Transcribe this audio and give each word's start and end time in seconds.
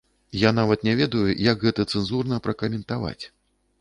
Я 0.43 0.51
нават 0.59 0.85
не 0.87 0.95
ведаю, 1.01 1.25
як 1.51 1.67
гэта 1.67 1.85
цэнзурна 1.91 2.43
пракаментаваць. 2.49 3.21